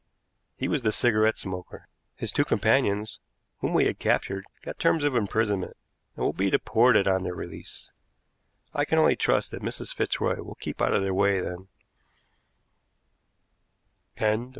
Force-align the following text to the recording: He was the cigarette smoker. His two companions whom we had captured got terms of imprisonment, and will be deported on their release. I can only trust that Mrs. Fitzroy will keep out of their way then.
He 0.57 0.67
was 0.67 0.81
the 0.81 0.91
cigarette 0.91 1.37
smoker. 1.37 1.87
His 2.15 2.31
two 2.31 2.43
companions 2.43 3.19
whom 3.59 3.71
we 3.71 3.85
had 3.85 3.99
captured 3.99 4.45
got 4.63 4.79
terms 4.79 5.03
of 5.03 5.15
imprisonment, 5.15 5.77
and 6.15 6.25
will 6.25 6.33
be 6.33 6.49
deported 6.49 7.07
on 7.07 7.21
their 7.21 7.35
release. 7.35 7.91
I 8.73 8.83
can 8.83 8.97
only 8.97 9.15
trust 9.15 9.51
that 9.51 9.61
Mrs. 9.61 9.93
Fitzroy 9.93 10.41
will 10.41 10.55
keep 10.55 10.81
out 10.81 10.95
of 10.95 11.03
their 11.03 11.13
way 11.13 11.39
then. 14.19 14.49